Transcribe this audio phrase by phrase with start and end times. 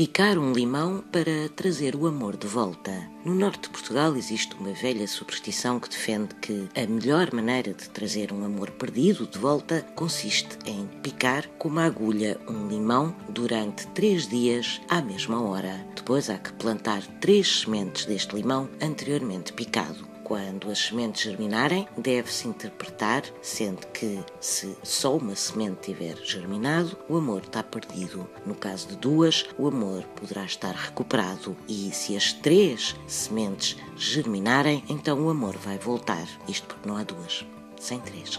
[0.00, 2.90] Picar um limão para trazer o amor de volta.
[3.22, 7.86] No norte de Portugal existe uma velha superstição que defende que a melhor maneira de
[7.90, 13.86] trazer um amor perdido de volta consiste em picar com uma agulha um limão durante
[13.88, 15.86] três dias à mesma hora.
[16.10, 20.04] Depois há que plantar três sementes deste limão anteriormente picado.
[20.24, 27.16] Quando as sementes germinarem, deve-se interpretar, sendo que se só uma semente tiver germinado, o
[27.16, 28.28] amor está perdido.
[28.44, 31.56] No caso de duas, o amor poderá estar recuperado.
[31.68, 36.26] E se as três sementes germinarem, então o amor vai voltar.
[36.48, 37.46] Isto porque não há duas,
[37.78, 38.36] sem três.